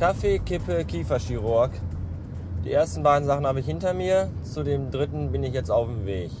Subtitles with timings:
[0.00, 1.70] Kaffee, Kippe, Kieferchirurg.
[2.64, 4.28] Die ersten beiden Sachen habe ich hinter mir.
[4.42, 6.32] Zu dem dritten bin ich jetzt auf dem Weg.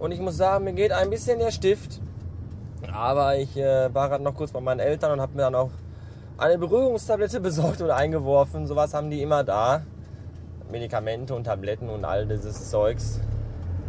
[0.00, 2.00] Und ich muss sagen, mir geht ein bisschen der Stift.
[2.92, 5.70] Aber ich äh, war gerade noch kurz bei meinen Eltern und habe mir dann auch
[6.38, 8.66] eine Beruhigungstablette besorgt und eingeworfen.
[8.66, 9.82] Sowas haben die immer da.
[10.72, 13.20] Medikamente und Tabletten und all dieses Zeugs.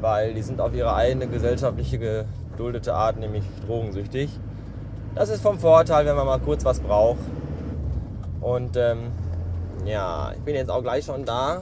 [0.02, 4.40] Weil die sind auf ihre eigene gesellschaftliche geduldete Art nämlich drogensüchtig.
[5.16, 7.20] Das ist vom Vorteil, wenn man mal kurz was braucht.
[8.42, 9.12] Und ähm,
[9.86, 11.62] ja, ich bin jetzt auch gleich schon da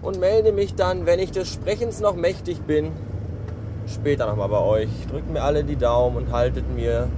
[0.00, 2.92] und melde mich dann, wenn ich des Sprechens noch mächtig bin,
[3.86, 4.88] später nochmal bei euch.
[5.10, 7.08] Drückt mir alle die Daumen und haltet mir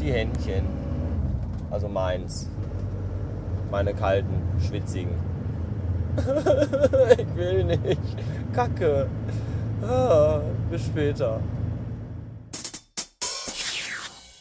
[0.00, 0.66] die Händchen.
[1.70, 2.48] Also meins.
[3.70, 5.14] Meine kalten, schwitzigen.
[7.18, 8.00] ich will nicht.
[8.52, 9.06] Kacke.
[9.82, 11.40] Ah, bis später.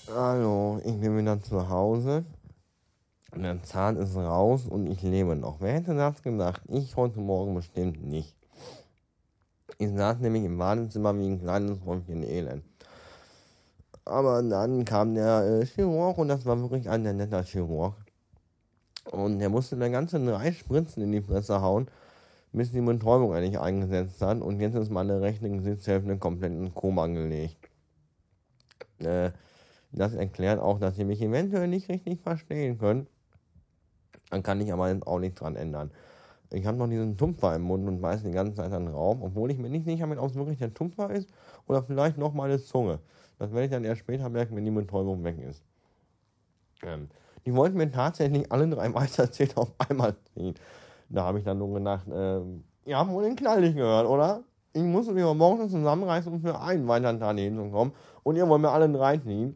[0.10, 2.24] Hallo, ich bin wieder zu Hause.
[3.36, 5.60] Der Zahn ist raus und ich lebe noch.
[5.60, 6.62] Wer hätte das gedacht?
[6.70, 8.34] Ich heute Morgen bestimmt nicht.
[9.78, 12.64] Ich saß nämlich im Badezimmer wie ein kleines Häufchen Elend.
[14.06, 17.96] Aber dann kam der äh, Chirurg und das war wirklich ein netter Chirurg.
[19.12, 21.90] Und der musste mir ganze drei Spritzen in die Fresse hauen,
[22.54, 24.40] bis die Betäubung eigentlich eingesetzt hat.
[24.40, 27.70] Und jetzt ist meine rechte Gesichtshälfte komplett in Koma gelegt.
[29.00, 29.32] Äh,
[29.92, 33.08] das erklärt auch, dass ihr mich eventuell nicht richtig verstehen könnt.
[34.30, 35.92] Dann kann ich aber auch nichts dran ändern.
[36.52, 39.22] Ich habe noch diesen Tupfer im Mund und beiße die ganze Zeit an den Raum,
[39.22, 41.30] obwohl ich mir nicht sicher bin, ob es wirklich der Tupfer ist
[41.68, 43.00] oder vielleicht noch meine Zunge.
[43.38, 45.64] Das werde ich dann erst später merken, wenn die Betäubung weg ist.
[46.84, 47.10] Ähm,
[47.46, 50.56] die wollten mir tatsächlich alle drei Meisterzähne auf einmal ziehen.
[51.10, 52.40] Da habe ich dann nur gedacht, äh,
[52.86, 54.44] ihr habt wohl den Knall nicht gehört, oder?
[54.74, 57.94] Ich muss mich morgens zusammenreißen, um für einen weiteren Tag hinzukommen.
[58.24, 59.56] Und ihr wollt mir alle drei ziehen.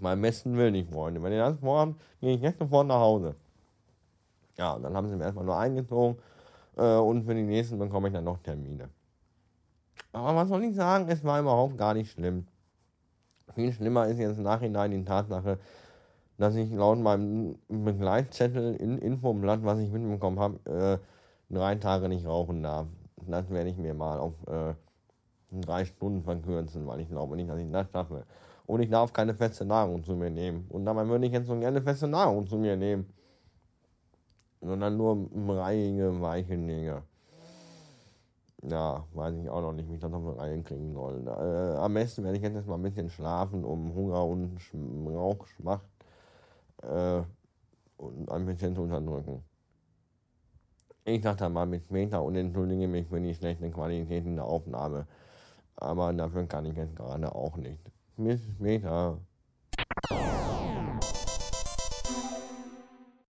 [0.00, 1.22] Mein besten Willen nicht, Freunde.
[1.22, 3.34] Wenn ihr das vorhabt, gehe ich jetzt sofort nach Hause.
[4.58, 6.18] Ja, und dann haben sie mir erstmal nur eingezogen
[6.76, 8.88] äh, und für die nächsten bekomme ich dann noch Termine.
[10.12, 12.46] Aber was soll ich sagen, es war überhaupt gar nicht schlimm.
[13.54, 15.58] Viel schlimmer ist jetzt im Nachhinein die Tatsache,
[16.38, 21.00] dass ich laut meinem Begleitzettel in Infoblatt, was ich mitbekommen habe,
[21.50, 22.86] äh, drei Tage nicht rauchen darf.
[23.26, 24.74] Das werde ich mir mal auf äh,
[25.60, 28.24] drei Stunden verkürzen, weil ich glaube nicht, dass ich das schaffe.
[28.66, 30.66] Und ich darf keine feste Nahrung zu mir nehmen.
[30.70, 33.06] Und dabei würde ich jetzt so gerne feste Nahrung zu mir nehmen
[34.60, 37.02] sondern nur breiige, weiche Dinge.
[38.62, 41.26] Ja, weiß ich auch noch nicht, wie ich das auf die Reihe kriegen soll.
[41.26, 44.58] Äh, am besten werde ich jetzt erstmal ein bisschen schlafen, um Hunger und
[45.06, 45.86] Rauchschmacht
[46.82, 47.22] äh,
[47.98, 49.44] und ein bisschen zu unterdrücken.
[51.04, 55.06] Ich dachte mal bis später und entschuldige mich für die schlechte Qualität in der Aufnahme
[55.76, 57.80] aber dafür kann ich jetzt gerade auch nicht.
[58.16, 59.18] Bis später.